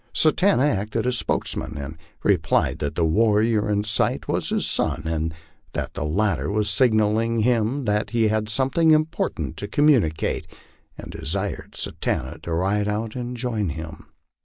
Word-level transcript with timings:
Satanta 0.15 0.63
acted 0.63 1.05
as 1.05 1.15
spokesman, 1.15 1.77
and 1.77 1.95
replied 2.23 2.79
that 2.79 2.95
the 2.95 3.05
warrior 3.05 3.69
in 3.69 3.83
sight 3.83 4.27
was 4.27 4.49
his 4.49 4.65
son, 4.65 5.03
and 5.05 5.31
that 5.73 5.93
the 5.93 6.03
latter 6.03 6.49
was 6.51 6.71
signal 6.71 7.13
ling 7.13 7.35
to 7.43 7.43
him 7.43 7.85
that 7.85 8.09
he 8.09 8.27
had 8.27 8.49
something 8.49 8.89
important 8.89 9.57
to 9.57 9.67
communicate, 9.67 10.47
and 10.97 11.11
desired 11.11 11.75
Satanta 11.75 12.39
to 12.39 12.51
ride 12.51 12.87
out 12.87 13.15
and 13.15 13.37
join 13.37 13.69
him. 13.69 14.07